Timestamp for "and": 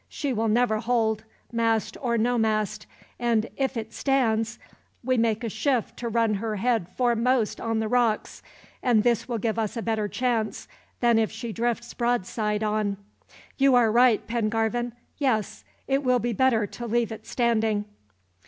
3.19-3.47, 8.81-9.03